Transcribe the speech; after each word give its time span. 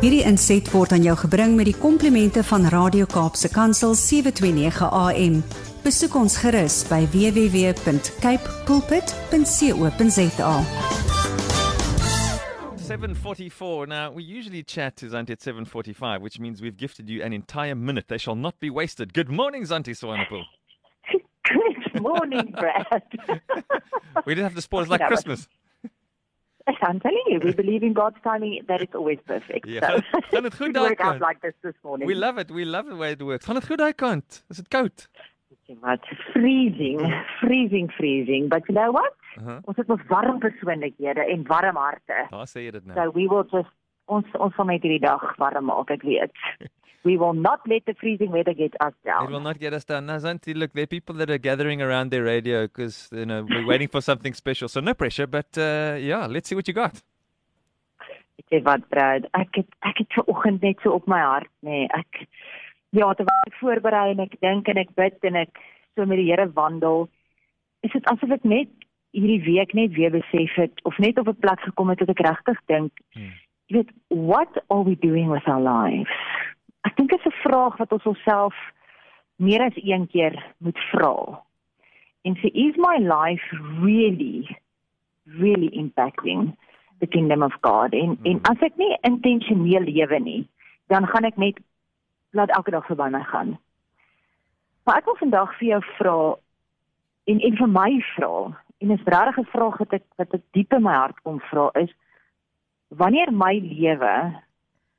Hierdie 0.00 0.22
inset 0.24 0.70
word 0.72 0.94
aan 0.96 1.02
jou 1.04 1.12
gebring 1.20 1.56
met 1.58 1.66
die 1.68 1.76
komplimente 1.76 2.40
van 2.48 2.64
Radio 2.72 3.04
Kaapse 3.10 3.50
Kansel 3.52 3.92
729 3.98 4.88
AM. 4.96 5.42
Besoek 5.84 6.14
ons 6.16 6.36
gerus 6.40 6.78
by 6.88 7.02
www.cape 7.12 8.54
pulpit.co.za. 8.68 10.52
7:44. 12.90 13.86
Now 13.86 14.10
we 14.12 14.22
usually 14.24 14.62
chat 14.64 14.96
to 14.96 15.06
Zanti 15.12 15.32
at 15.36 15.40
7:45, 15.44 16.20
which 16.22 16.38
means 16.40 16.60
we've 16.60 16.76
gifted 16.78 17.08
you 17.10 17.22
an 17.22 17.32
entire 17.32 17.74
minute. 17.76 18.08
They 18.08 18.18
shall 18.18 18.36
not 18.36 18.58
be 18.58 18.70
wasted. 18.70 19.12
Good 19.12 19.28
morning, 19.28 19.64
Zanti 19.66 19.94
Swanepoel. 19.94 20.44
Good 21.44 22.00
morning, 22.02 22.52
Brad. 22.52 23.02
We 24.26 24.34
didn't 24.34 24.44
have 24.48 24.54
to 24.56 24.60
spoil. 24.62 24.82
It's 24.82 24.90
like 24.90 25.00
that 25.04 25.10
was- 25.10 25.22
Christmas. 25.24 25.48
I'm 26.66 27.00
telling 27.00 27.24
you, 27.26 27.38
we 27.40 27.52
believe 27.52 27.82
in 27.82 27.92
God's 27.92 28.16
timing 28.22 28.62
that 28.66 28.80
it's 28.80 28.94
always 28.94 29.18
perfect. 29.26 29.66
Yeah. 29.66 29.90
So 29.90 30.20
Gaan 30.30 30.42
dit 30.42 30.54
goed 30.56 30.74
daai 30.78 30.94
kant? 30.96 31.20
like 31.20 31.40
this 31.40 31.54
this 31.62 31.74
morning. 31.82 32.06
We 32.08 32.14
love 32.14 32.38
it. 32.38 32.50
We 32.50 32.64
love 32.64 32.86
the 32.88 32.96
way 32.96 33.10
it 33.12 33.22
works. 33.22 33.46
Gaan 33.46 33.54
dit 33.60 33.66
goed 33.66 33.78
daai 33.78 33.94
kant? 33.94 34.44
Is 34.48 34.56
dit 34.56 34.68
koud? 34.68 35.08
Wat 35.80 36.06
freezing, 36.32 36.98
freezing, 37.40 37.90
freezing. 37.94 38.48
But 38.48 38.66
you 38.68 38.74
know 38.74 38.90
what? 38.90 39.14
Uh-huh. 39.38 39.58
Ons 39.70 39.76
het 39.76 39.90
ons 39.94 40.02
warm 40.08 40.38
persoonlikhede 40.42 41.22
en 41.30 41.44
warm 41.46 41.76
harte. 41.76 42.26
Daar 42.30 42.48
sê 42.50 42.64
jy 42.66 42.72
dit 42.74 42.86
nou. 42.86 42.96
So 42.98 43.10
we 43.14 43.26
will 43.30 43.44
just 43.52 43.70
ons 44.16 44.26
ons 44.46 44.54
sal 44.58 44.66
net 44.70 44.82
hierdie 44.86 45.00
dag 45.04 45.22
warm 45.38 45.66
maak, 45.70 45.90
ek 45.96 46.02
weet. 46.08 46.32
We 47.02 47.14
will 47.16 47.32
not 47.32 47.60
let 47.66 47.86
the 47.86 47.94
freezing 47.94 48.30
weather 48.30 48.52
get 48.52 48.74
us 48.84 48.92
It 49.04 49.08
will 49.20 49.38
down. 49.38 49.42
not 49.44 49.58
get 49.58 49.72
us 49.72 49.86
down. 49.86 50.04
Now, 50.06 50.18
Zanti, 50.18 50.54
look, 50.54 50.74
there 50.74 50.82
are 50.84 50.86
people 50.86 51.14
that 51.16 51.30
are 51.30 51.38
gathering 51.38 51.80
around 51.80 52.10
their 52.10 52.24
radio 52.24 52.66
because 52.66 53.08
you 53.10 53.24
know 53.24 53.38
we're 53.48 53.64
waiting 53.66 53.88
for 53.88 54.02
something 54.02 54.34
special. 54.34 54.68
So 54.68 54.80
no 54.80 54.92
pressure, 54.92 55.26
but 55.26 55.48
uh, 55.56 55.96
yeah, 55.98 56.26
let's 56.26 56.50
see 56.50 56.54
what 56.58 56.68
you 56.68 56.74
got. 56.74 57.00
Ek 58.40 58.46
sê 58.52 58.60
wat 58.66 58.84
Brad, 58.92 59.26
ek 59.36 59.62
het 59.62 59.72
ek 59.92 60.02
het 60.02 60.14
ver 60.18 60.28
oggend 60.32 60.62
net 60.64 60.80
so 60.84 60.92
op 60.98 61.08
my 61.08 61.20
hart, 61.24 61.48
nê. 61.64 61.82
Nee, 61.86 61.88
ek 62.02 62.22
ja, 63.00 63.08
terwyl 63.16 63.48
ek 63.48 63.56
voorberei 63.62 64.06
en 64.14 64.22
ek 64.26 64.36
dink 64.44 64.68
en 64.72 64.80
ek 64.84 64.92
bid 65.00 65.28
en 65.30 65.36
ek 65.46 65.60
so 65.96 66.04
met 66.08 66.20
die 66.20 66.28
Here 66.30 66.48
wandel, 66.56 67.06
is 67.86 67.92
dit 67.96 68.08
asof 68.12 68.32
ek 68.36 68.44
net 68.44 68.72
hierdie 69.16 69.40
week 69.48 69.72
net 69.74 69.92
weer 69.96 70.12
besef 70.14 70.52
het 70.60 70.84
of 70.88 70.98
net 71.04 71.18
op 71.18 71.28
'n 71.32 71.40
plek 71.44 71.60
gekom 71.68 71.88
het 71.92 71.98
dat 72.04 72.12
ek 72.16 72.24
regtig 72.28 72.60
dink, 72.68 72.92
Hmm. 73.16 73.32
Jy 73.70 73.78
weet, 73.78 73.90
what 74.08 74.50
are 74.68 74.82
we 74.82 74.96
doing 74.98 75.30
with 75.30 75.46
our 75.46 75.62
lives? 75.62 76.10
Ek 76.86 76.96
dink 76.96 77.10
dit 77.10 77.20
is 77.20 77.26
'n 77.26 77.42
vraag 77.44 77.76
wat 77.78 77.92
ons 77.92 78.06
onsself 78.06 78.54
meer 79.38 79.62
as 79.62 79.76
een 79.76 80.06
keer 80.06 80.34
moet 80.58 80.78
vra. 80.90 81.42
En 82.22 82.34
sê, 82.36 82.50
is 82.52 82.76
my 82.76 82.98
life 82.98 83.46
really 83.82 84.48
really 85.38 85.70
impacting 85.72 86.56
the 86.98 87.06
kingdom 87.06 87.42
of 87.42 87.54
God? 87.62 87.92
En 87.92 88.16
Hmm. 88.16 88.24
en 88.24 88.40
as 88.42 88.60
ek 88.60 88.76
nie 88.76 88.98
intentioneel 89.02 89.84
lewe 89.84 90.18
nie, 90.18 90.48
dan 90.88 91.06
gaan 91.06 91.24
ek 91.24 91.36
net 91.36 91.58
laat 92.30 92.50
elke 92.50 92.70
dag 92.70 92.86
verby 92.86 93.08
my 93.10 93.22
gaan. 93.22 93.58
Maar 94.84 94.96
ek 94.96 95.04
wil 95.04 95.16
vandag 95.16 95.58
vir 95.58 95.68
jou 95.68 95.82
vra 95.98 96.36
en 97.24 97.40
en 97.40 97.56
vir 97.56 97.68
my 97.68 98.04
vra 98.16 98.62
en 98.80 98.90
is 98.90 99.04
regtig 99.04 99.38
'n 99.38 99.52
vraag 99.52 99.78
wat 99.78 99.92
ek 99.92 100.04
wat 100.16 100.34
ek 100.34 100.42
diep 100.52 100.72
in 100.72 100.82
my 100.82 100.92
hart 100.92 101.22
kom 101.22 101.40
vra 101.40 101.70
is 101.74 101.90
wanneer 102.96 103.32
my 103.32 103.54
lewe 103.62 104.14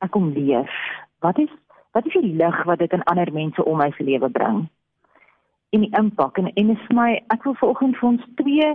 ek 0.01 0.11
kom 0.11 0.31
leef, 0.33 0.71
wat 1.21 1.39
is 1.39 1.51
wat 1.91 2.05
is 2.07 2.15
die 2.15 2.35
lig 2.39 2.63
wat 2.65 2.79
dit 2.79 2.93
in 2.95 3.03
ander 3.11 3.29
mense 3.35 3.63
om 3.67 3.77
my 3.77 3.91
se 3.97 4.03
lewe 4.07 4.29
bring? 4.29 4.63
En 5.75 5.83
die 5.83 5.91
impak 5.99 6.39
en 6.39 6.51
en 6.53 6.73
is 6.75 6.89
my 6.95 7.13
ek 7.35 7.43
wil 7.43 7.55
vanoggend 7.59 7.99
vir 7.99 8.09
ons 8.09 8.27
twee 8.39 8.73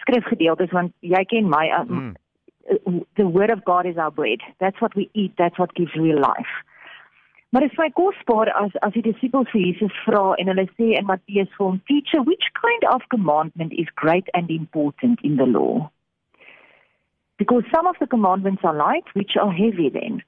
skrifgedeeltes 0.00 0.72
want 0.72 0.92
jy 1.00 1.24
ken 1.28 1.48
my 1.48 1.68
uh, 1.70 1.84
Mm. 1.84 3.04
the 3.16 3.28
word 3.28 3.50
of 3.50 3.64
God 3.64 3.86
is 3.86 3.98
our 3.98 4.10
bread. 4.10 4.40
That's 4.58 4.80
what 4.80 4.96
we 4.96 5.10
eat. 5.12 5.32
That's 5.36 5.58
what 5.58 5.74
gives 5.74 5.94
real 5.94 6.20
life. 6.20 6.54
Maar 7.52 7.62
dit 7.62 7.72
is 7.72 7.78
my 7.78 7.90
kosbaar 7.90 8.48
as 8.50 8.72
as 8.82 8.92
die 8.96 9.02
disippels 9.02 9.50
vir 9.52 9.60
Jesus 9.60 9.98
vra 10.04 10.32
en 10.42 10.48
hulle 10.50 10.64
sê 10.72 10.88
in 10.98 11.06
Matteus 11.06 11.52
vir 11.56 11.66
hom, 11.66 11.76
"Teacher, 11.86 12.22
which 12.22 12.46
kind 12.58 12.84
of 12.94 13.04
commandment 13.14 13.72
is 13.72 13.92
great 13.94 14.28
and 14.34 14.50
important 14.50 15.20
in 15.22 15.36
the 15.36 15.46
law?" 15.46 15.90
Because 17.38 17.64
some 17.74 17.86
of 17.86 17.96
the 18.00 18.06
commandments 18.06 18.62
are 18.64 18.74
light, 18.74 19.04
which 19.14 19.32
are 19.40 19.52
heavy 19.52 19.90
then. 19.92 20.22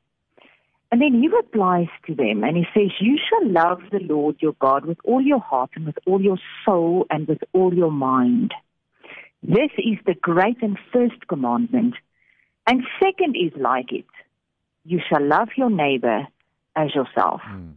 And 0.92 1.00
then 1.00 1.20
he 1.20 1.28
replies 1.28 1.88
to 2.06 2.14
them 2.14 2.44
and 2.44 2.56
he 2.56 2.64
says, 2.72 2.90
You 3.00 3.18
shall 3.28 3.50
love 3.50 3.80
the 3.90 3.98
Lord 4.00 4.36
your 4.40 4.54
God 4.60 4.86
with 4.86 4.98
all 5.04 5.20
your 5.20 5.40
heart 5.40 5.70
and 5.74 5.84
with 5.84 5.98
all 6.06 6.20
your 6.20 6.38
soul 6.64 7.06
and 7.10 7.26
with 7.26 7.42
all 7.52 7.74
your 7.74 7.90
mind. 7.90 8.54
This 9.42 9.70
is 9.78 9.98
the 10.06 10.14
great 10.14 10.62
and 10.62 10.78
first 10.92 11.26
commandment. 11.28 11.94
And 12.66 12.82
second 13.02 13.36
is 13.36 13.52
like 13.60 13.92
it. 13.92 14.06
You 14.84 15.00
shall 15.08 15.24
love 15.24 15.48
your 15.56 15.70
neighbor 15.70 16.26
as 16.76 16.94
yourself. 16.94 17.40
Mm. 17.48 17.74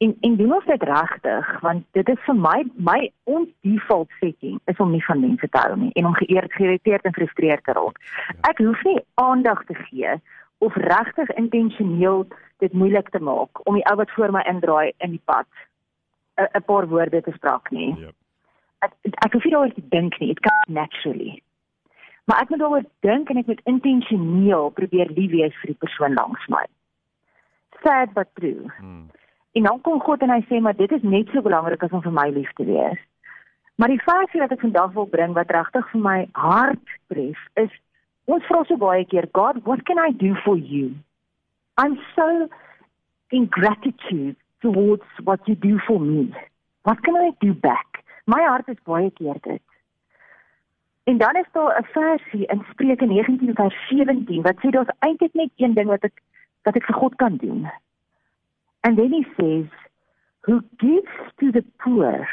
En 0.00 0.16
en 0.20 0.36
doen 0.36 0.52
ons 0.56 0.64
dit 0.64 0.82
regtig 0.82 1.48
want 1.60 1.84
dit 1.96 2.08
is 2.08 2.20
vir 2.26 2.36
my 2.36 2.58
my 2.90 3.00
ons 3.24 3.48
default 3.66 4.12
setting 4.20 4.60
is 4.72 4.78
om 4.80 4.94
nie 4.94 5.04
van 5.04 5.20
mense 5.20 5.48
te 5.48 5.60
hou 5.60 5.76
nie 5.76 5.90
en 6.00 6.08
om 6.08 6.16
geëerd 6.16 6.52
geïrriteerd 6.56 7.04
en 7.04 7.16
gefrustreerd 7.16 7.64
te 7.64 7.74
raak. 7.76 8.00
Ek 8.48 8.62
hoef 8.64 8.84
nie 8.88 8.96
aandag 9.20 9.60
te 9.68 9.76
gee 9.82 10.14
of 10.64 10.78
regtig 10.86 11.34
intentioneel 11.42 12.24
dit 12.64 12.72
moeilik 12.72 13.12
te 13.12 13.20
maak 13.20 13.60
om 13.68 13.76
die 13.76 13.84
ou 13.92 13.96
wat 14.00 14.16
voor 14.16 14.32
my 14.32 14.44
indraai 14.54 14.92
in 15.04 15.18
die 15.18 15.22
pad 15.32 15.48
'n 16.40 16.48
'n 16.56 16.64
paar 16.72 16.88
woorde 16.88 17.20
te 17.20 17.36
sprak 17.36 17.70
nie. 17.70 17.92
Yep. 17.98 18.16
Ek 18.78 18.92
ek 19.26 19.32
hoef 19.32 19.44
nie 19.44 19.52
daaroor 19.52 19.74
te 19.74 19.88
dink 19.88 20.18
nie, 20.18 20.30
it 20.30 20.40
comes 20.40 20.80
naturally. 20.80 21.42
Maar 22.24 22.40
ek 22.40 22.48
moet 22.48 22.58
daaroor 22.58 22.84
dink 23.00 23.30
en 23.30 23.36
ek 23.36 23.46
moet 23.46 23.60
intentioneel 23.64 24.70
probeer 24.70 25.08
lief 25.10 25.30
wees 25.30 25.56
vir 25.60 25.72
die 25.74 25.82
persoon 25.84 26.14
langs 26.14 26.46
my. 26.48 26.64
Sad 27.82 28.12
but 28.14 28.28
true. 28.34 28.72
Mm. 28.80 29.10
En 29.52 29.62
dan 29.62 29.80
kom 29.80 30.00
God 30.00 30.22
en 30.22 30.30
hy 30.30 30.40
sê 30.48 30.60
maar 30.60 30.76
dit 30.78 30.92
is 30.92 31.02
net 31.02 31.28
so 31.32 31.42
belangrik 31.42 31.82
as 31.82 31.94
om 31.96 32.02
vir 32.02 32.14
my 32.14 32.28
lief 32.30 32.50
te 32.58 32.64
wees. 32.64 33.00
Maar 33.80 33.88
die 33.88 34.02
versie 34.04 34.40
wat 34.42 34.52
ek 34.54 34.60
vandag 34.60 34.92
wil 34.94 35.08
bring 35.10 35.32
wat 35.34 35.50
regtig 35.56 35.86
vir 35.92 36.02
my 36.04 36.18
hart 36.38 36.96
tref 37.12 37.40
is 37.62 37.72
ons 38.30 38.44
vra 38.46 38.60
so 38.68 38.76
baie 38.78 39.06
keer 39.10 39.26
God, 39.34 39.64
what 39.66 39.82
can 39.88 39.98
I 39.98 40.12
do 40.12 40.34
for 40.44 40.56
you? 40.56 40.94
I'm 41.80 41.98
so 42.14 42.46
in 43.30 43.48
gratitude 43.50 44.36
towards 44.60 45.08
what 45.24 45.48
you 45.48 45.56
do 45.56 45.78
for 45.86 45.98
me. 45.98 46.30
What 46.82 47.02
can 47.02 47.16
I 47.16 47.30
do 47.40 47.54
back? 47.54 48.04
My 48.26 48.42
hart 48.46 48.68
is 48.68 48.78
baie 48.86 49.10
keer 49.10 49.40
dit. 49.42 49.62
En 51.10 51.18
dan 51.18 51.34
is 51.34 51.48
daar 51.52 51.78
'n 51.80 51.84
versie 51.84 52.46
in 52.46 52.64
Spreuke 52.70 53.06
19 53.06 53.54
vers 53.54 53.88
17 53.88 54.42
wat 54.42 54.56
sê 54.62 54.70
daar's 54.70 54.94
eintlik 54.98 55.34
net 55.34 55.50
een 55.56 55.74
ding 55.74 55.88
wat 55.88 56.04
ek 56.04 56.22
wat 56.62 56.76
ek 56.76 56.84
vir 56.84 56.94
God 56.94 57.14
kan 57.16 57.36
doen. 57.36 57.70
And 58.82 58.96
then 58.96 59.12
he 59.12 59.24
says, 59.36 59.66
Who 60.46 60.62
gives 60.78 61.12
to 61.40 61.52
the 61.52 61.64
poor, 61.78 62.26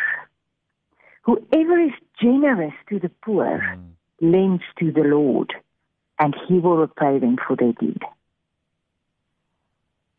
whoever 1.23 1.77
is 1.79 1.93
generous 2.21 2.73
to 2.89 2.99
the 2.99 3.09
poor, 3.25 3.59
Mm. 3.59 3.93
lends 4.21 4.63
to 4.79 4.91
the 4.91 5.03
Lord, 5.03 5.53
and 6.17 6.33
he 6.47 6.59
will 6.59 6.77
repay 6.77 7.19
them 7.19 7.37
for 7.47 7.55
their 7.55 7.73
deed. 7.73 8.01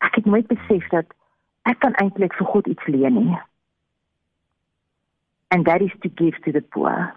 Ek 0.01 0.15
het 0.15 0.25
nooit 0.25 0.47
besef 0.47 0.87
dat 0.89 1.05
ek 1.67 1.79
kan 1.79 1.93
eintlik 1.99 2.33
vir 2.39 2.47
God 2.47 2.67
iets 2.67 2.87
leen 2.87 3.13
nie. 3.13 3.39
And 5.51 5.65
that 5.65 5.81
is 5.81 5.91
to 6.01 6.09
give 6.09 6.37
to 6.45 6.51
the 6.51 6.61
poor. 6.61 7.13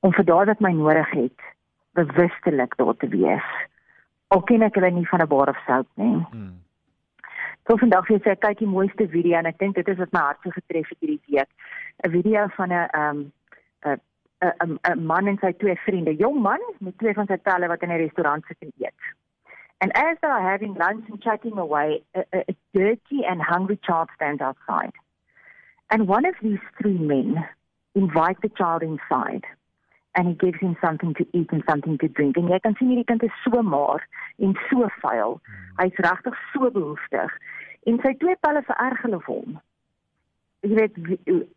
Om 0.00 0.12
vir 0.12 0.24
daardie 0.24 0.54
wat 0.54 0.60
my 0.60 0.72
nodig 0.72 1.10
het, 1.10 1.40
bewustelik 1.92 2.76
daar 2.76 2.96
te 2.96 3.08
wees. 3.08 3.48
Al 4.28 4.42
ken 4.42 4.62
ek 4.62 4.74
hulle 4.74 4.90
nie 4.90 5.08
van 5.08 5.20
'n 5.20 5.28
bar 5.28 5.48
of 5.48 5.60
sout 5.66 5.88
nie. 5.96 6.24
Mm. 6.32 6.63
So 7.66 7.78
vandag 7.80 8.04
vir 8.08 8.20
ek 8.28 8.42
kyk 8.44 8.58
die 8.60 8.68
mooiste 8.68 9.06
video 9.08 9.38
en 9.38 9.46
ek 9.48 9.56
dink 9.62 9.78
dit 9.78 9.88
is 9.88 10.00
wat 10.02 10.12
my 10.12 10.22
hart 10.26 10.42
so 10.44 10.52
getref 10.52 10.90
het 10.92 10.98
hierdie 11.00 11.20
week. 11.32 11.48
'n 12.04 12.10
Video 12.12 12.46
van 12.56 12.72
'n 12.72 12.88
um 13.02 13.32
'n 13.88 14.00
'n 14.44 14.78
'n 14.90 15.06
man 15.06 15.28
en 15.28 15.38
sy 15.38 15.52
twee 15.52 15.76
vriende, 15.86 16.12
jong 16.16 16.42
man 16.42 16.60
met 16.80 16.98
twee 16.98 17.14
van 17.14 17.26
sy 17.26 17.36
pelle 17.36 17.68
wat 17.68 17.82
in 17.82 17.90
'n 17.90 18.02
restaurant 18.04 18.44
sit 18.46 18.60
en 18.60 18.72
eet. 18.76 19.00
And 19.80 19.92
as 19.96 20.18
they 20.20 20.28
are 20.28 20.50
having 20.50 20.74
lunch 20.74 21.08
and 21.08 21.22
chatting 21.22 21.58
away, 21.58 22.02
a, 22.14 22.24
a, 22.32 22.44
a 22.48 22.54
dirty 22.72 23.24
and 23.24 23.40
hungry 23.42 23.78
child 23.80 24.08
stands 24.14 24.42
outside. 24.42 24.92
And 25.88 26.08
one 26.08 26.26
of 26.26 26.34
these 26.42 26.64
three 26.78 26.98
men 26.98 27.48
invite 27.94 28.40
the 28.42 28.50
child 28.50 28.82
inside 28.82 29.44
and 30.14 30.28
he 30.28 30.34
gives 30.34 30.60
him 30.60 30.76
something 30.80 31.14
to 31.14 31.26
eat 31.32 31.50
and 31.52 31.62
something 31.68 31.98
to 31.98 32.08
drink. 32.08 32.36
En 32.36 32.48
jy 32.52 32.58
kan 32.62 32.76
sien 32.78 32.90
hierdie 32.92 33.06
kind 33.10 33.22
is 33.26 33.42
so 33.42 33.62
maar 33.62 34.02
en 34.38 34.56
so 34.70 34.88
vuil. 35.02 35.38
Hy's 35.80 36.00
regtig 36.06 36.40
so 36.52 36.70
behoeftig. 36.70 37.36
En 37.90 38.00
sy 38.02 38.14
twee 38.22 38.36
pelle 38.46 38.62
vererg 38.68 39.02
hulle 39.06 39.20
vir 39.26 39.34
hom. 39.34 39.60
Jy 40.64 40.78
weet 40.78 41.00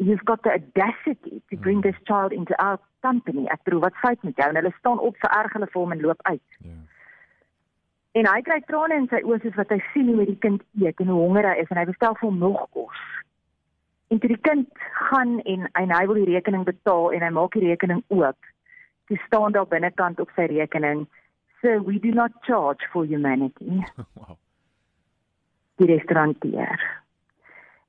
you've 0.03 0.25
got 0.25 0.43
the 0.43 0.51
audacity 0.57 1.41
to 1.49 1.57
bring 1.57 1.81
this 1.81 1.99
child 2.09 2.35
into 2.35 2.57
our 2.59 2.81
company. 3.05 3.45
Ek 3.53 3.63
bedoel 3.63 3.85
wat 3.85 4.03
fout 4.03 4.23
met 4.27 4.35
jou? 4.35 4.49
En 4.49 4.59
hulle 4.59 4.73
staan 4.79 4.99
op, 4.99 5.15
vererg 5.23 5.53
hulle 5.55 5.69
vir 5.71 5.81
hom 5.81 5.95
en 5.95 6.05
loop 6.09 6.27
uit. 6.27 6.61
Yeah. 6.65 6.83
En 8.17 8.25
hy 8.25 8.39
kry 8.41 8.57
trane 8.65 8.95
in 8.97 9.05
sy 9.11 9.19
oë 9.27 9.37
soos 9.43 9.57
wat 9.59 9.69
hy 9.73 9.77
sien 9.91 10.07
hoe 10.09 10.25
die 10.25 10.39
kind 10.41 10.63
eet 10.81 11.01
en 11.03 11.11
hoe 11.11 11.19
honger 11.19 11.45
hy 11.51 11.57
is 11.61 11.69
en 11.73 11.77
hy 11.77 11.85
bestel 11.89 12.15
vir 12.17 12.25
hom 12.29 12.39
nog 12.41 12.63
kos. 12.73 13.01
En 14.07 14.19
toe 14.19 14.29
die 14.29 14.41
kind 14.41 14.67
gaan 15.09 15.39
en 15.39 15.69
en 15.71 15.91
hy 15.91 16.05
wil 16.07 16.21
die 16.21 16.33
rekening 16.33 16.63
betaal 16.65 17.11
en 17.11 17.25
hy 17.25 17.31
maak 17.35 17.57
die 17.57 17.67
rekening 17.67 18.03
oop. 18.07 18.51
Toe 19.07 19.17
staan 19.25 19.55
daar 19.55 19.67
binnekant 19.67 20.19
op 20.19 20.31
sy 20.35 20.47
rekening 20.51 21.07
sir, 21.61 21.81
we 21.81 21.99
do 21.99 22.11
not 22.11 22.31
charge 22.45 22.83
for 22.91 23.05
humanity. 23.05 23.83
wow. 24.15 24.37
Die 25.77 25.87
restauranteur. 25.87 26.79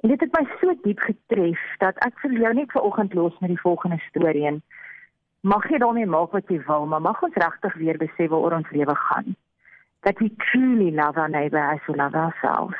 En 0.00 0.08
dit 0.08 0.20
het 0.20 0.32
my 0.32 0.44
so 0.60 0.74
diep 0.84 1.00
getref 1.02 1.62
dat 1.82 1.98
ek 2.06 2.20
vir 2.22 2.36
jou 2.38 2.52
net 2.54 2.72
vanoggend 2.72 3.14
los 3.18 3.38
met 3.42 3.50
die 3.50 3.60
volgende 3.60 3.98
storie 4.06 4.46
en 4.46 4.60
mag 5.40 5.66
jy 5.70 5.80
daarmee 5.82 6.06
maak 6.06 6.34
wat 6.36 6.50
jy 6.52 6.60
wil, 6.68 6.86
maar 6.86 7.02
mag 7.02 7.22
ons 7.22 7.38
regtig 7.42 7.74
weer 7.80 7.98
besef 7.98 8.30
waar 8.30 8.58
ons 8.60 8.70
lewe 8.74 8.94
gaan. 8.94 9.34
That 10.06 10.20
we 10.22 10.30
truly 10.50 10.92
love 10.94 11.18
our 11.18 11.28
neighbor 11.28 11.62
as 11.62 11.82
we 11.88 11.96
love 11.96 12.14
ourselves. 12.14 12.78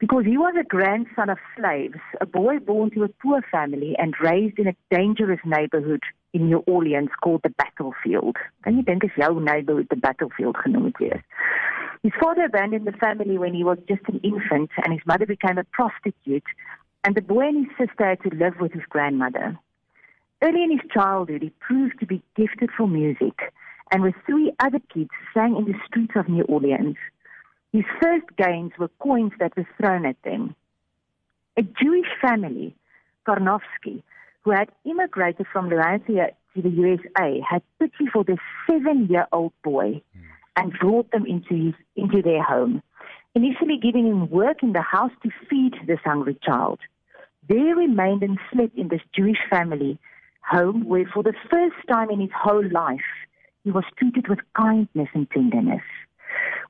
Because 0.00 0.24
he 0.24 0.38
was 0.38 0.54
a 0.58 0.64
grandson 0.64 1.28
of 1.28 1.36
slaves, 1.54 1.98
a 2.22 2.26
boy 2.26 2.58
born 2.58 2.90
to 2.92 3.04
a 3.04 3.08
poor 3.08 3.42
family 3.52 3.94
and 3.98 4.14
raised 4.18 4.58
in 4.58 4.66
a 4.66 4.76
dangerous 4.90 5.40
neighborhood 5.44 6.00
in 6.32 6.46
New 6.46 6.64
Orleans 6.66 7.10
called 7.22 7.42
the 7.44 7.50
Battlefield. 7.50 8.36
Kan 8.64 8.78
jy 8.78 8.82
dink 8.82 9.04
as 9.04 9.10
jou 9.18 9.40
neighborhood 9.40 9.88
the 9.90 9.96
Battlefield 9.96 10.56
genoem 10.56 10.94
word? 10.98 11.22
His 12.02 12.12
father 12.18 12.44
abandoned 12.44 12.86
the 12.86 12.96
family 12.96 13.36
when 13.36 13.52
he 13.52 13.62
was 13.62 13.76
just 13.86 14.08
an 14.08 14.20
infant, 14.24 14.70
and 14.82 14.94
his 14.94 15.04
mother 15.04 15.26
became 15.26 15.58
a 15.58 15.64
prostitute, 15.64 16.48
and 17.04 17.14
the 17.14 17.20
boy 17.20 17.48
and 17.48 17.66
his 17.66 17.76
sister 17.76 18.08
had 18.08 18.22
to 18.22 18.34
live 18.34 18.54
with 18.58 18.72
his 18.72 18.88
grandmother. 18.88 19.58
Early 20.40 20.64
in 20.64 20.70
his 20.70 20.90
childhood, 20.90 21.42
he 21.42 21.52
proved 21.60 22.00
to 22.00 22.06
be 22.06 22.22
gifted 22.36 22.70
for 22.74 22.88
music, 22.88 23.52
and 23.92 24.02
with 24.02 24.14
three 24.24 24.50
other 24.60 24.80
kids 24.94 25.10
sang 25.34 25.56
in 25.56 25.66
the 25.66 25.78
streets 25.86 26.16
of 26.16 26.26
New 26.26 26.44
Orleans. 26.44 26.96
His 27.72 27.84
first 28.02 28.26
gains 28.36 28.72
were 28.78 28.90
coins 29.00 29.32
that 29.38 29.56
were 29.56 29.68
thrown 29.76 30.04
at 30.04 30.20
them. 30.22 30.56
A 31.56 31.62
Jewish 31.62 32.08
family, 32.20 32.74
Karnofsky, 33.26 34.02
who 34.42 34.50
had 34.50 34.70
immigrated 34.84 35.46
from 35.52 35.70
Latvia 35.70 36.30
to 36.54 36.62
the 36.62 36.70
USA, 36.70 37.40
had 37.48 37.62
pity 37.78 38.06
for 38.12 38.24
this 38.24 38.38
seven-year-old 38.66 39.52
boy 39.62 40.02
and 40.56 40.72
brought 40.80 41.10
them 41.12 41.26
into 41.26 41.54
his, 41.54 41.74
into 41.94 42.22
their 42.22 42.42
home, 42.42 42.82
initially 43.34 43.76
giving 43.76 44.06
him 44.06 44.28
work 44.30 44.62
in 44.62 44.72
the 44.72 44.82
house 44.82 45.12
to 45.22 45.30
feed 45.48 45.74
this 45.86 46.00
hungry 46.04 46.36
child. 46.42 46.80
There 47.48 47.76
remained 47.76 48.22
and 48.22 48.38
slept 48.52 48.76
in 48.76 48.88
this 48.88 49.02
Jewish 49.14 49.38
family 49.48 49.98
home 50.42 50.84
where 50.86 51.06
for 51.12 51.22
the 51.22 51.34
first 51.48 51.76
time 51.88 52.10
in 52.10 52.20
his 52.20 52.30
whole 52.34 52.68
life 52.70 53.00
he 53.62 53.70
was 53.70 53.84
treated 53.96 54.26
with 54.28 54.40
kindness 54.56 55.08
and 55.14 55.30
tenderness. 55.30 55.82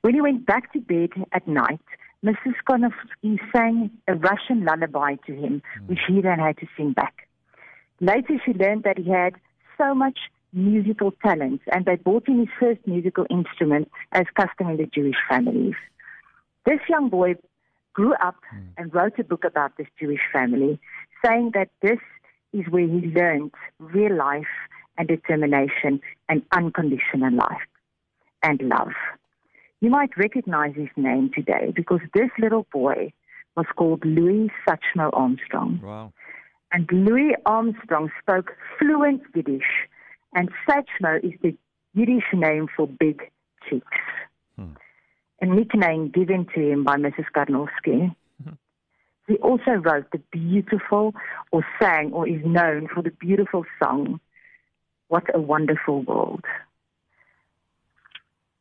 When 0.02 0.14
he 0.14 0.20
went 0.20 0.47
back 0.47 0.73
to 0.73 0.81
bed 0.81 1.11
at 1.32 1.47
night, 1.47 1.81
Mrs. 2.25 2.55
Konofsky 2.69 3.38
sang 3.55 3.91
a 4.08 4.14
Russian 4.14 4.64
lullaby 4.64 5.17
to 5.26 5.35
him, 5.35 5.62
hmm. 5.79 5.87
which 5.87 6.00
he 6.06 6.20
then 6.20 6.38
had 6.38 6.56
to 6.58 6.67
sing 6.76 6.93
back. 6.93 7.29
Later 8.00 8.41
she 8.44 8.52
learned 8.52 8.85
that 8.85 8.99
he 8.99 9.11
had 9.11 9.35
so 9.76 9.94
much 9.94 10.19
musical 10.52 11.12
talent, 11.23 11.61
and 11.73 11.85
they 11.85 11.97
bought 11.97 12.29
him 12.29 12.41
his 12.41 12.49
first 12.58 12.81
musical 12.87 13.26
instrument 13.31 13.91
as 14.12 14.25
custom 14.35 14.69
in 14.69 14.76
the 14.79 14.87
Jewish 14.87 15.17
families. 15.29 15.75
This 16.67 16.81
young 16.88 17.08
boy 17.08 17.37
grew 17.93 18.14
up 18.14 18.37
hmm. 18.50 18.69
and 18.79 18.94
wrote 18.94 19.19
a 19.19 19.25
book 19.25 19.44
about 19.44 19.76
this 19.76 19.88
Jewish 19.99 20.23
family, 20.32 20.79
saying 21.25 21.52
that 21.55 21.69
this 21.82 22.00
is 22.52 22.67
where 22.70 22.87
he 22.87 23.12
learned 23.14 23.52
real 23.79 24.17
life 24.17 24.47
and 24.99 25.08
determination 25.08 26.00
and 26.29 26.43
unconditional 26.52 27.32
life 27.32 27.62
and 28.43 28.61
love. 28.62 28.93
You 29.81 29.91
might 29.91 30.17
recognize 30.17 30.75
his 30.75 30.88
name 30.97 31.31
today 31.35 31.73
because 31.75 32.00
this 32.15 32.31
little 32.38 32.67
boy 32.73 33.12
was 33.56 33.67
called 33.77 34.05
Louis 34.05 34.50
Satchmo 34.67 35.11
Armstrong. 35.12 35.81
Wow. 35.82 36.12
And 36.73 36.88
Louis 36.93 37.35
Armstrong 37.47 38.11
spoke 38.21 38.53
fluent 38.79 39.23
Yiddish, 39.35 39.88
and 40.35 40.50
Satchmo 40.69 41.25
is 41.25 41.32
the 41.43 41.56
Yiddish 41.94 42.25
name 42.32 42.69
for 42.77 42.87
big 42.87 43.23
cheeks. 43.69 43.87
Hmm. 44.56 44.75
A 45.41 45.47
nickname 45.47 46.11
given 46.11 46.47
to 46.55 46.61
him 46.61 46.85
by 46.85 46.97
Mrs. 46.97 47.26
Karnowski. 47.35 48.15
He 49.31 49.37
also 49.37 49.73
wrote 49.73 50.11
the 50.11 50.19
beautiful, 50.33 51.15
or 51.53 51.65
sang, 51.81 52.12
or 52.12 52.29
is 52.29 52.44
known 52.44 52.88
for 52.93 53.00
the 53.00 53.12
beautiful 53.12 53.65
song, 53.81 54.19
What 55.06 55.25
a 55.33 55.41
Wonderful 55.41 56.03
World. 56.03 56.44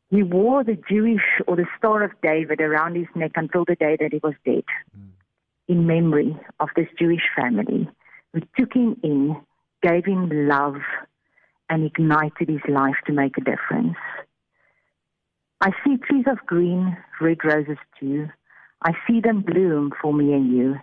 He 0.10 0.24
wore 0.24 0.64
the 0.64 0.78
Jewish 0.90 1.22
or 1.48 1.56
the 1.56 1.68
Star 1.78 2.04
of 2.04 2.12
David 2.24 2.62
around 2.62 2.96
his 2.96 3.08
neck 3.16 3.32
until 3.36 3.64
the 3.66 3.76
day 3.76 3.96
that 4.00 4.12
he 4.12 4.20
was 4.24 4.34
dead, 4.44 4.64
mm. 4.98 5.10
in 5.68 5.86
memory 5.86 6.36
of 6.60 6.70
this 6.76 6.88
Jewish 6.98 7.22
family 7.36 7.88
who 8.34 8.42
took 8.58 8.74
him 8.74 9.00
in, 9.04 9.36
gave 9.84 10.06
him 10.06 10.30
love, 10.48 10.82
and 11.70 11.86
ignited 11.86 12.50
his 12.50 12.62
life 12.68 12.96
to 13.06 13.14
make 13.14 13.38
a 13.38 13.42
difference. 13.42 13.98
I 15.62 15.72
see 15.84 15.98
trees 15.98 16.26
of 16.28 16.46
green, 16.46 16.98
red 17.22 17.44
roses 17.44 17.78
too. 18.00 18.30
I 18.82 18.94
see 19.06 19.20
them 19.20 19.42
bloom 19.42 19.92
for 20.02 20.14
me 20.14 20.34
and 20.34 20.52
you, 20.52 20.76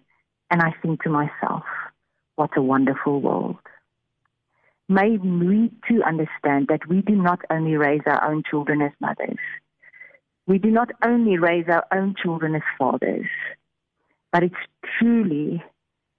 and 0.50 0.60
I 0.60 0.72
think 0.82 1.02
to 1.02 1.10
myself, 1.10 1.64
what 2.36 2.56
a 2.56 2.62
wonderful 2.62 3.20
world. 3.20 3.56
May 4.88 5.16
we 5.16 5.70
too 5.88 6.02
understand 6.04 6.68
that 6.68 6.86
we 6.88 7.02
do 7.02 7.14
not 7.16 7.40
only 7.50 7.74
raise 7.76 8.02
our 8.06 8.30
own 8.30 8.42
children 8.48 8.82
as 8.82 8.92
mothers, 9.00 9.38
we 10.46 10.58
do 10.58 10.70
not 10.70 10.90
only 11.04 11.38
raise 11.38 11.66
our 11.68 11.84
own 11.92 12.14
children 12.22 12.54
as 12.54 12.62
fathers, 12.78 13.26
but 14.32 14.44
it's 14.44 14.54
truly 14.98 15.62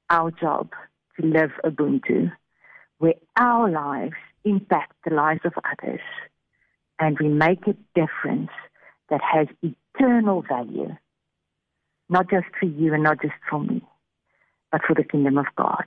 our 0.09 0.31
job 0.31 0.71
to 1.19 1.25
live 1.25 1.51
Ubuntu, 1.63 2.31
where 2.97 3.13
our 3.37 3.69
lives 3.69 4.15
impact 4.43 4.93
the 5.05 5.15
lives 5.15 5.41
of 5.45 5.53
others, 5.63 6.01
and 6.99 7.17
we 7.19 7.29
make 7.29 7.67
a 7.67 7.75
difference 7.95 8.51
that 9.09 9.21
has 9.21 9.47
eternal 9.61 10.41
value 10.41 10.95
not 12.09 12.29
just 12.29 12.45
for 12.59 12.65
you 12.65 12.93
and 12.93 13.03
not 13.03 13.21
just 13.21 13.33
for 13.49 13.59
me, 13.59 13.81
but 14.71 14.81
for 14.85 14.93
the 14.93 15.03
kingdom 15.03 15.37
of 15.37 15.45
God. 15.57 15.85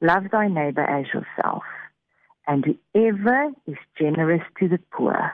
Love 0.00 0.24
thy 0.32 0.48
neighbor 0.48 0.82
as 0.82 1.06
yourself, 1.12 1.62
and 2.46 2.64
whoever 2.94 3.50
is 3.66 3.76
generous 3.98 4.42
to 4.58 4.68
the 4.68 4.78
poor 4.92 5.32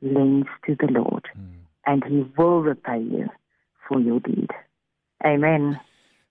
lends 0.00 0.48
to 0.66 0.74
the 0.78 0.86
Lord, 0.90 1.26
hmm. 1.34 1.64
and 1.84 2.02
he 2.04 2.26
will 2.36 2.62
repay 2.62 3.00
you 3.00 3.28
for 3.86 4.00
your 4.00 4.20
deed. 4.20 4.50
Amen. 5.24 5.80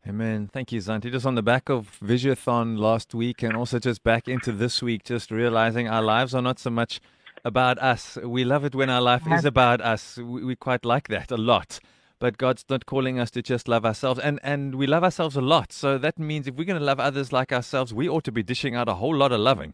Amen. 0.08 0.50
Thank 0.54 0.72
you, 0.72 0.80
Zanti. 0.80 1.12
Just 1.12 1.26
on 1.26 1.34
the 1.34 1.42
back 1.42 1.68
of 1.68 1.98
Visiathon 2.00 2.78
last 2.78 3.16
week 3.16 3.42
and 3.42 3.56
also 3.56 3.80
just 3.80 4.04
back 4.04 4.28
into 4.28 4.52
this 4.52 4.84
week, 4.84 5.04
just 5.04 5.32
realizing 5.32 5.88
our 5.88 6.04
lives 6.04 6.36
are 6.36 6.44
not 6.44 6.60
so 6.60 6.70
much 6.70 7.00
about 7.44 7.80
us. 7.80 8.18
We 8.24 8.44
love 8.44 8.66
it 8.66 8.76
when 8.76 8.90
our 8.90 9.02
life 9.02 9.24
is 9.32 9.46
about 9.46 9.82
us. 9.82 10.18
We, 10.18 10.44
we 10.44 10.56
quite 10.56 10.86
like 10.86 11.08
that 11.08 11.32
a 11.32 11.38
lot. 11.38 11.80
But 12.20 12.38
God's 12.38 12.66
not 12.70 12.86
calling 12.86 13.20
us 13.20 13.30
to 13.32 13.42
just 13.42 13.68
love 13.68 13.86
ourselves. 13.86 14.20
And, 14.20 14.40
and 14.42 14.76
we 14.76 14.88
love 14.88 15.04
ourselves 15.04 15.36
a 15.36 15.42
lot. 15.42 15.72
So 15.74 15.98
that 15.98 16.18
means 16.18 16.48
if 16.48 16.56
we're 16.56 16.64
going 16.66 16.80
to 16.80 16.86
love 16.86 17.00
others 17.00 17.32
like 17.34 17.52
ourselves, 17.52 17.94
we 17.94 18.08
ought 18.08 18.24
to 18.24 18.32
be 18.32 18.42
dishing 18.44 18.76
out 18.76 18.88
a 18.88 18.94
whole 18.96 19.16
lot 19.16 19.32
of 19.32 19.40
loving. 19.40 19.74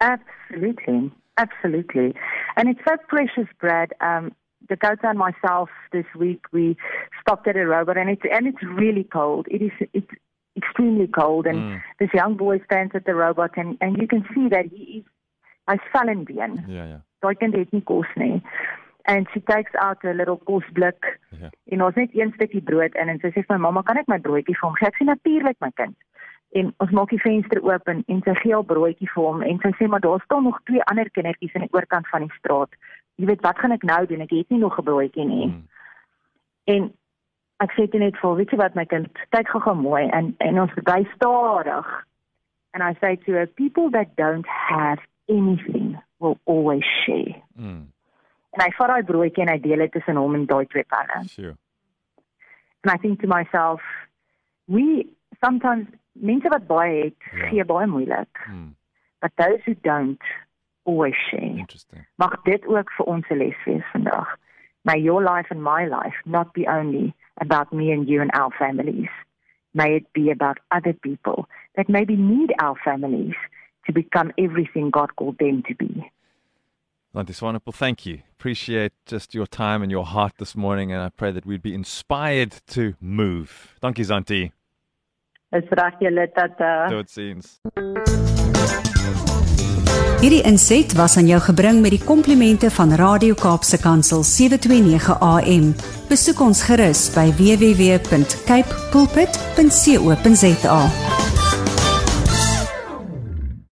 Absolutely. 0.00 1.10
Absolutely. 1.36 2.14
And 2.56 2.68
it's 2.68 2.80
so 2.86 2.96
precious, 3.08 3.46
Brad. 3.60 3.92
Um, 4.00 4.32
Dakota 4.68 5.08
and 5.08 5.18
myself 5.18 5.70
this 5.92 6.04
week 6.16 6.42
we 6.52 6.76
stopped 7.20 7.46
at 7.48 7.56
a 7.56 7.64
robot 7.66 7.96
and 7.96 8.10
it's 8.10 8.22
and 8.30 8.46
it's 8.46 8.62
really 8.62 9.04
cold. 9.04 9.46
It 9.50 9.62
is 9.62 9.70
it's 9.92 10.10
extremely 10.56 11.06
cold 11.06 11.46
and 11.46 11.58
Mm. 11.58 11.82
this 11.98 12.10
young 12.12 12.36
boy 12.36 12.60
stands 12.64 12.94
at 12.94 13.06
the 13.06 13.14
robot 13.14 13.52
and, 13.56 13.78
and 13.80 13.96
you 13.96 14.06
can 14.06 14.26
see 14.34 14.48
that 14.48 14.66
he 14.66 14.82
is 14.98 15.04
hy's. 15.68 15.78
Yeah, 16.68 16.86
yeah. 16.92 17.00
Daai 17.22 17.34
kind 17.34 17.54
het 17.54 17.72
nie 17.72 17.80
kos 17.80 18.06
nie. 18.16 18.42
And 19.08 19.26
she 19.32 19.40
takes 19.40 19.72
out 19.80 20.04
a 20.04 20.12
little 20.12 20.36
kosblik 20.44 21.16
Ja. 21.30 21.48
en 21.72 21.82
ons 21.82 21.94
net 21.96 22.10
een 22.12 22.32
stukkie 22.34 22.60
brood 22.60 22.94
in 22.94 23.08
en 23.08 23.18
sy 23.22 23.30
sê 23.32 23.40
vir 23.46 23.56
my 23.56 23.62
mamma 23.66 23.82
kan 23.82 23.96
ek 23.96 24.08
my 24.08 24.18
broodjie 24.20 24.56
vir 24.56 24.66
hom 24.68 24.74
gee? 24.76 24.88
Ek 24.88 24.98
sê 25.00 25.06
natuurlik 25.08 25.56
my 25.64 25.70
kind. 25.80 25.96
En 26.52 26.74
ons 26.84 26.90
maak 26.90 27.10
die 27.12 27.20
venster 27.20 27.60
oop 27.64 27.88
en, 27.88 28.02
en 28.08 28.20
sy 28.24 28.34
gee 28.42 28.54
al 28.54 28.66
broodjie 28.68 29.08
vir 29.14 29.24
hom 29.24 29.42
en 29.42 29.60
sy 29.64 29.72
sê 29.78 29.88
maar 29.88 30.04
daar 30.04 30.20
staan 30.24 30.44
nog 30.44 30.60
twee 30.68 30.84
ander 30.92 31.10
kindertjies 31.10 31.54
aan 31.54 31.66
die 31.66 31.72
oorkant 31.76 32.08
van 32.12 32.26
die 32.26 32.36
straat. 32.38 32.76
Jy 33.16 33.26
weet 33.26 33.40
wat 33.48 33.58
gaan 33.58 33.72
ek 33.72 33.82
nou 33.82 34.06
doen? 34.06 34.20
Ek 34.20 34.30
het 34.30 34.50
nie 34.50 34.60
nog 34.60 34.78
'n 34.78 34.84
broodjie 34.84 35.24
nie. 35.24 35.46
Mm. 35.46 35.64
En 36.64 36.92
ek 37.64 37.72
sê 37.72 37.88
dit 37.90 38.00
net 38.00 38.16
vir 38.16 38.36
weet 38.36 38.50
jy 38.50 38.56
wat 38.56 38.74
my 38.74 38.84
kind, 38.84 39.08
kyk 39.30 39.48
gou-gou 39.48 39.74
mooi 39.74 40.08
en 40.08 40.34
en 40.38 40.60
ons 40.60 40.74
bly 40.84 41.04
stadig. 41.14 41.86
And 42.74 42.82
I 42.82 42.94
say 43.00 43.16
to 43.16 43.32
her, 43.32 43.46
people 43.46 43.90
that 43.90 44.16
don't 44.16 44.46
have 44.46 45.00
anything 45.28 45.96
will 46.20 46.36
always 46.44 46.84
share. 47.04 47.34
Mm. 47.56 47.88
En 48.56 48.62
hy 48.64 48.70
vat 48.78 48.88
daai 48.88 49.02
broodjie 49.02 49.42
en 49.44 49.52
hy 49.52 49.58
deel 49.60 49.78
dit 49.84 49.92
tussen 49.92 50.16
hom 50.16 50.34
en 50.34 50.46
daai 50.46 50.66
twee 50.66 50.84
penne. 50.84 51.22
Sure. 51.28 51.54
And 52.84 52.92
I 52.94 52.96
think 52.96 53.20
to 53.20 53.26
myself, 53.28 53.82
we 54.66 55.06
sometimes 55.44 55.86
mense 56.12 56.48
wat 56.48 56.66
baie 56.66 57.04
het, 57.04 57.30
Ja. 57.32 57.48
gee 57.48 57.64
baie 57.64 57.86
moeilik. 57.86 58.44
Mm. 58.48 58.74
But 59.20 59.32
those 59.36 59.60
who 59.64 59.74
don't 59.82 60.22
always 60.84 61.14
share. 61.28 61.58
Interesting. 61.58 62.06
Mag 62.16 62.42
dit 62.42 62.66
ook 62.66 62.90
vir 62.92 63.06
ons 63.06 63.26
'n 63.30 63.36
les 63.38 63.56
wees 63.64 63.84
vandag. 63.92 64.36
May 64.82 65.00
your 65.00 65.22
life 65.22 65.50
and 65.50 65.62
my 65.62 65.86
life 65.86 66.16
not 66.24 66.52
be 66.52 66.66
only 66.66 67.14
about 67.34 67.72
me 67.72 67.92
and 67.92 68.08
you 68.08 68.20
and 68.20 68.30
our 68.32 68.50
families. 68.50 69.10
May 69.72 69.96
it 69.96 70.12
be 70.12 70.30
about 70.30 70.58
other 70.70 70.92
people 70.94 71.46
that 71.74 71.88
maybe 71.88 72.16
need 72.16 72.52
our 72.62 72.76
families 72.76 73.36
to 73.84 73.92
become 73.92 74.32
everything 74.38 74.90
God 74.90 75.14
called 75.16 75.38
them 75.38 75.62
to 75.62 75.74
be. 75.74 76.10
Zanti 77.18 77.34
Swanepoel, 77.34 77.74
thank 77.74 78.06
you. 78.06 78.20
Appreciate 78.38 78.92
just 79.04 79.34
your 79.34 79.46
time 79.48 79.82
and 79.82 79.90
your 79.90 80.06
heart 80.06 80.34
this 80.38 80.54
morning, 80.54 80.92
and 80.92 81.02
I 81.02 81.08
pray 81.08 81.32
that 81.32 81.44
we'd 81.44 81.62
be 81.62 81.74
inspired 81.74 82.54
to 82.68 82.94
move. 83.00 83.74
Thank 83.80 83.98
you, 83.98 84.04
Zanti. 84.04 84.52
Dis 85.50 85.64
reg 85.70 85.94
julle 85.98 86.28
dat 86.36 86.60
uh... 86.60 86.86
Totsiens. 86.88 87.58
Hierdie 90.20 90.42
inset 90.46 90.94
was 90.94 91.16
aan 91.16 91.26
jou 91.26 91.40
gebring 91.42 91.80
met 91.82 91.90
die 91.96 92.04
komplimente 92.04 92.70
van 92.70 92.94
Radio 92.94 93.34
Kaapse 93.34 93.78
Kansel 93.82 94.22
729 94.22 95.18
AM. 95.18 95.74
Besoek 96.06 96.38
ons 96.40 96.62
gerus 96.70 97.08
by 97.18 97.32
www.cape 97.40 98.78
pulpit.co.za. 98.94 100.80